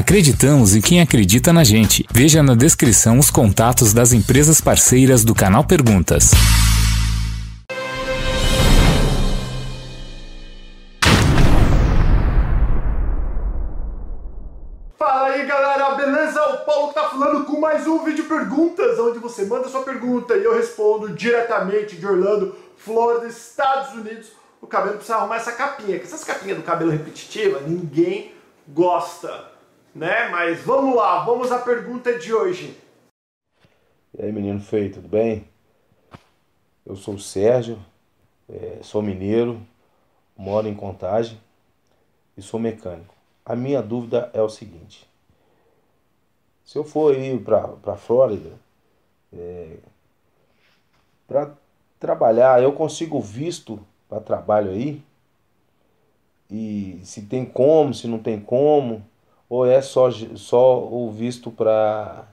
Acreditamos 0.00 0.74
em 0.74 0.80
quem 0.80 1.02
acredita 1.02 1.52
na 1.52 1.62
gente. 1.62 2.06
Veja 2.10 2.42
na 2.42 2.54
descrição 2.54 3.18
os 3.18 3.30
contatos 3.30 3.92
das 3.92 4.14
empresas 4.14 4.58
parceiras 4.58 5.26
do 5.26 5.34
canal 5.34 5.62
Perguntas. 5.62 6.30
Fala 14.98 15.26
aí 15.26 15.44
galera, 15.44 15.90
beleza? 15.96 16.42
O 16.44 16.64
Paulo 16.64 16.94
tá 16.94 17.10
falando 17.10 17.44
com 17.44 17.60
mais 17.60 17.86
um 17.86 18.02
vídeo 18.02 18.24
perguntas, 18.24 18.98
onde 18.98 19.18
você 19.18 19.44
manda 19.44 19.68
sua 19.68 19.82
pergunta 19.82 20.34
e 20.34 20.42
eu 20.42 20.56
respondo 20.56 21.10
diretamente 21.10 21.96
de 21.96 22.06
Orlando, 22.06 22.56
Flórida, 22.78 23.26
Estados 23.26 23.92
Unidos. 23.92 24.28
O 24.62 24.66
cabelo 24.66 24.94
precisa 24.94 25.18
arrumar 25.18 25.36
essa 25.36 25.52
capinha, 25.52 25.98
que 25.98 26.06
essas 26.06 26.24
capinhas 26.24 26.56
do 26.56 26.64
cabelo 26.64 26.90
repetitiva, 26.90 27.60
ninguém 27.60 28.32
gosta, 28.66 29.59
né? 29.94 30.28
Mas 30.28 30.60
vamos 30.60 30.94
lá, 30.94 31.24
vamos 31.24 31.50
à 31.50 31.58
pergunta 31.58 32.18
de 32.18 32.32
hoje. 32.32 32.76
E 34.16 34.22
aí, 34.22 34.32
menino 34.32 34.60
feio, 34.60 34.92
tudo 34.92 35.08
bem? 35.08 35.48
Eu 36.84 36.96
sou 36.96 37.14
o 37.14 37.20
Sérgio, 37.20 37.78
é, 38.48 38.78
sou 38.82 39.02
mineiro, 39.02 39.60
moro 40.36 40.66
em 40.66 40.74
Contagem 40.74 41.40
e 42.36 42.42
sou 42.42 42.58
mecânico. 42.58 43.14
A 43.44 43.54
minha 43.54 43.82
dúvida 43.82 44.30
é 44.32 44.42
o 44.42 44.48
seguinte: 44.48 45.08
se 46.64 46.76
eu 46.76 46.84
for 46.84 47.16
ir 47.16 47.40
para 47.42 47.74
a 47.86 47.96
Flórida 47.96 48.52
é, 49.32 49.76
para 51.28 51.52
trabalhar, 51.98 52.62
eu 52.62 52.72
consigo 52.72 53.20
visto 53.20 53.78
para 54.08 54.20
trabalho 54.20 54.70
aí? 54.70 55.02
E 56.50 57.00
se 57.04 57.22
tem 57.22 57.44
como, 57.44 57.94
se 57.94 58.08
não 58.08 58.18
tem 58.18 58.40
como, 58.40 59.06
ou 59.50 59.66
é 59.66 59.82
só, 59.82 60.08
só 60.36 60.78
o 60.78 61.10
visto 61.10 61.50
para 61.50 62.24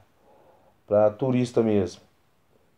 turista 1.18 1.64
mesmo? 1.64 2.02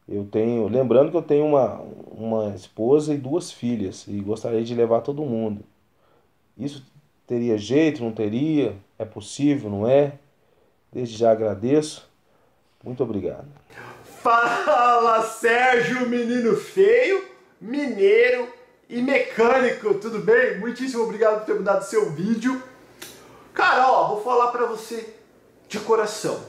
Eu 0.07 0.25
tenho, 0.25 0.67
lembrando 0.67 1.11
que 1.11 1.17
eu 1.17 1.21
tenho 1.21 1.45
uma, 1.45 1.81
uma 2.11 2.55
esposa 2.55 3.13
e 3.13 3.17
duas 3.17 3.51
filhas 3.51 4.07
e 4.07 4.19
gostaria 4.21 4.63
de 4.63 4.73
levar 4.73 5.01
todo 5.01 5.21
mundo. 5.21 5.63
Isso 6.57 6.83
teria 7.27 7.57
jeito, 7.57 8.01
não 8.01 8.11
teria? 8.11 8.75
É 8.97 9.05
possível, 9.05 9.69
não 9.69 9.87
é? 9.87 10.13
Desde 10.91 11.17
já 11.17 11.31
agradeço. 11.31 12.09
Muito 12.83 13.03
obrigado. 13.03 13.45
Fala 14.21 15.21
Sérgio, 15.21 16.09
menino 16.09 16.55
feio, 16.55 17.23
mineiro 17.61 18.47
e 18.89 19.01
mecânico, 19.01 19.93
tudo 19.95 20.19
bem? 20.19 20.57
Muitíssimo 20.59 21.03
obrigado 21.03 21.39
por 21.39 21.45
ter 21.45 21.53
mudado 21.55 21.83
seu 21.83 22.09
vídeo. 22.11 22.61
Cara, 23.53 23.91
ó, 23.91 24.07
vou 24.09 24.23
falar 24.23 24.47
pra 24.51 24.65
você 24.65 25.15
de 25.67 25.79
coração. 25.79 26.39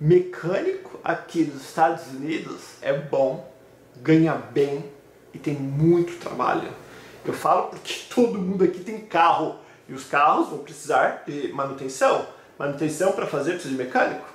Mecânico 0.00 0.98
aqui 1.04 1.44
nos 1.44 1.62
Estados 1.62 2.06
Unidos 2.08 2.60
é 2.80 2.92
bom, 2.92 3.48
ganha 3.96 4.34
bem 4.34 4.84
e 5.32 5.38
tem 5.38 5.54
muito 5.54 6.18
trabalho. 6.18 6.70
Eu 7.24 7.32
falo 7.32 7.68
porque 7.68 7.94
todo 8.12 8.38
mundo 8.38 8.64
aqui 8.64 8.80
tem 8.80 9.00
carro 9.00 9.56
e 9.88 9.92
os 9.92 10.04
carros 10.04 10.48
vão 10.48 10.58
precisar 10.58 11.22
de 11.26 11.52
manutenção. 11.52 12.26
Manutenção 12.58 13.12
para 13.12 13.26
fazer 13.26 13.52
precisa 13.52 13.74
de 13.74 13.82
mecânico, 13.82 14.26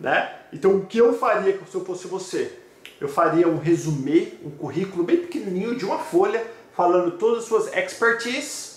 né? 0.00 0.34
Então 0.52 0.76
o 0.76 0.86
que 0.86 0.98
eu 0.98 1.12
faria 1.18 1.58
se 1.66 1.74
eu 1.74 1.84
fosse 1.84 2.06
você? 2.06 2.58
Eu 3.00 3.08
faria 3.08 3.46
um 3.46 3.58
resumê, 3.58 4.34
um 4.44 4.50
currículo 4.50 5.04
bem 5.04 5.18
pequenininho 5.18 5.76
de 5.76 5.84
uma 5.84 5.98
folha 5.98 6.44
falando 6.74 7.12
todas 7.12 7.42
as 7.42 7.44
suas 7.44 7.72
expertise. 7.72 8.67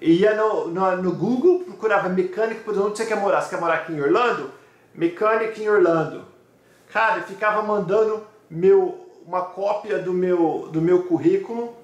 Ia 0.00 0.34
no, 0.34 0.68
no, 0.68 0.96
no 0.96 1.12
Google, 1.12 1.60
procurava 1.60 2.08
mecânico, 2.08 2.62
por 2.62 2.76
onde 2.78 2.96
você 2.96 3.06
quer 3.06 3.16
morar? 3.16 3.42
Você 3.42 3.50
quer 3.50 3.60
morar 3.60 3.74
aqui 3.74 3.92
em 3.92 4.00
Orlando? 4.00 4.50
Mecânico 4.94 5.60
em 5.60 5.68
Orlando. 5.68 6.24
Cara, 6.92 7.18
eu 7.18 7.24
ficava 7.24 7.62
mandando 7.62 8.26
meu, 8.48 9.06
uma 9.26 9.42
cópia 9.42 9.98
do 9.98 10.12
meu, 10.12 10.68
do 10.72 10.80
meu 10.80 11.04
currículo 11.04 11.76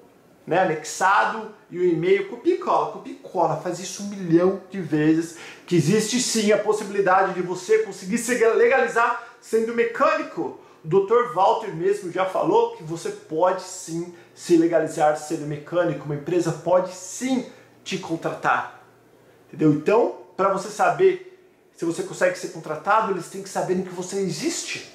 né, 0.47 0.59
anexado 0.59 1.49
e 1.69 1.77
o 1.77 1.83
e-mail, 1.83 2.29
copia 2.29 2.55
e 2.55 2.57
cola, 2.57 2.93
copia 2.93 3.11
e 3.11 3.17
cola, 3.17 3.57
faz 3.57 3.79
isso 3.79 4.01
um 4.03 4.07
milhão 4.07 4.61
de 4.71 4.79
vezes, 4.79 5.37
que 5.65 5.75
existe 5.75 6.21
sim 6.21 6.53
a 6.53 6.57
possibilidade 6.57 7.33
de 7.33 7.41
você 7.41 7.79
conseguir 7.79 8.17
se 8.17 8.33
legalizar 8.33 9.27
sendo 9.41 9.75
mecânico. 9.75 10.57
O 10.85 10.87
Dr. 10.87 11.33
Walter 11.35 11.75
mesmo 11.75 12.09
já 12.13 12.25
falou 12.25 12.77
que 12.77 12.83
você 12.83 13.09
pode 13.09 13.61
sim 13.61 14.13
se 14.33 14.55
legalizar 14.55 15.17
sendo 15.17 15.45
mecânico, 15.45 16.05
uma 16.05 16.15
empresa 16.15 16.53
pode 16.53 16.93
sim 16.93 17.45
te 17.87 17.97
contratar. 17.97 18.83
Entendeu? 19.47 19.73
Então, 19.73 20.17
para 20.35 20.49
você 20.49 20.69
saber 20.69 21.23
se 21.75 21.85
você 21.85 22.03
consegue 22.03 22.37
ser 22.37 22.49
contratado, 22.49 23.11
eles 23.11 23.27
têm 23.27 23.41
que 23.41 23.49
saber 23.49 23.81
que 23.83 23.93
você 23.93 24.17
existe. 24.17 24.91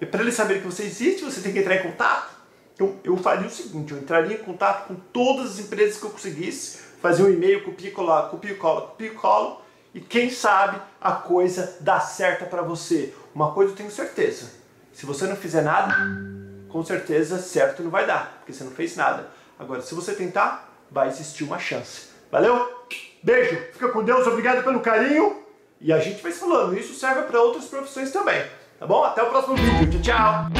E 0.00 0.06
para 0.06 0.22
eles 0.22 0.34
saberem 0.34 0.62
que 0.62 0.66
você 0.66 0.84
existe, 0.84 1.24
você 1.24 1.40
tem 1.40 1.52
que 1.52 1.58
entrar 1.58 1.76
em 1.76 1.82
contato. 1.82 2.30
Então 2.74 2.96
eu 3.04 3.16
faria 3.16 3.46
o 3.46 3.50
seguinte, 3.50 3.92
eu 3.92 3.98
entraria 3.98 4.36
em 4.36 4.42
contato 4.42 4.86
com 4.86 4.94
todas 4.94 5.50
as 5.50 5.58
empresas 5.58 5.98
que 5.98 6.06
eu 6.06 6.10
conseguisse, 6.10 6.78
fazer 7.02 7.24
um 7.24 7.30
e-mail, 7.30 7.62
copia 7.62 7.90
e 7.90 7.92
cola, 7.92 8.28
copia 8.30 8.52
e 8.52 8.54
cola, 8.54 8.80
copia 8.82 9.08
e 9.08 9.14
cola, 9.14 9.60
e 9.92 10.00
quem 10.00 10.30
sabe 10.30 10.80
a 10.98 11.12
coisa 11.12 11.76
dá 11.80 12.00
certa 12.00 12.46
para 12.46 12.62
você. 12.62 13.12
Uma 13.34 13.52
coisa 13.52 13.72
eu 13.72 13.76
tenho 13.76 13.90
certeza, 13.90 14.50
se 14.94 15.04
você 15.04 15.26
não 15.26 15.36
fizer 15.36 15.62
nada, 15.62 15.94
com 16.68 16.82
certeza 16.82 17.38
certo 17.38 17.82
não 17.82 17.90
vai 17.90 18.06
dar, 18.06 18.38
porque 18.38 18.52
você 18.52 18.64
não 18.64 18.70
fez 18.70 18.96
nada. 18.96 19.28
Agora, 19.58 19.82
se 19.82 19.94
você 19.94 20.14
tentar, 20.14 20.72
vai 20.90 21.08
existir 21.08 21.44
uma 21.44 21.58
chance. 21.58 22.09
Valeu? 22.30 22.86
Beijo, 23.22 23.56
fica 23.72 23.88
com 23.88 24.02
Deus, 24.02 24.26
obrigado 24.26 24.64
pelo 24.64 24.80
carinho. 24.80 25.42
E 25.80 25.92
a 25.92 25.98
gente 25.98 26.22
vai 26.22 26.32
se 26.32 26.40
falando, 26.40 26.78
isso 26.78 26.94
serve 26.94 27.22
para 27.22 27.40
outras 27.40 27.66
profissões 27.66 28.10
também. 28.10 28.42
Tá 28.78 28.86
bom? 28.86 29.04
Até 29.04 29.22
o 29.22 29.30
próximo 29.30 29.56
vídeo. 29.56 30.00
Tchau, 30.00 30.02
tchau. 30.02 30.50